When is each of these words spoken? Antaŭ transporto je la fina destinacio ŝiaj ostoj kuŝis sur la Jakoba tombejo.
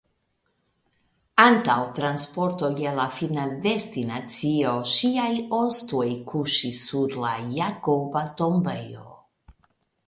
Antaŭ 1.43 1.75
transporto 1.99 2.69
je 2.85 2.93
la 3.01 3.05
fina 3.17 3.43
destinacio 3.67 4.73
ŝiaj 4.95 5.31
ostoj 5.61 6.09
kuŝis 6.33 6.83
sur 6.89 7.17
la 7.27 7.37
Jakoba 7.61 8.27
tombejo. 8.43 9.09